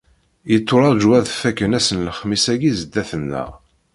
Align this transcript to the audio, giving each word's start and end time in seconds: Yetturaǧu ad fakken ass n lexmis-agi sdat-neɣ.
Yetturaǧu 0.51 1.09
ad 1.19 1.27
fakken 1.41 1.75
ass 1.77 1.87
n 1.95 1.99
lexmis-agi 2.07 2.71
sdat-neɣ. 2.79 3.49